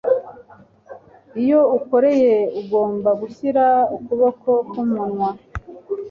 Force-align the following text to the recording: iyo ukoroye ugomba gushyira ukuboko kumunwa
iyo 1.41 1.59
ukoroye 1.77 2.33
ugomba 2.59 3.09
gushyira 3.21 3.65
ukuboko 3.95 4.49
kumunwa 4.71 5.29